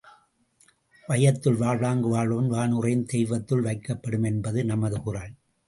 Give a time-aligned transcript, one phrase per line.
[1.09, 5.33] வையத்துள் வாழ்வாங்கு வாழ்பவன் வானுறையும் தெய்வத்துள் வைக்கப் படும் என்பது நமது குறள்.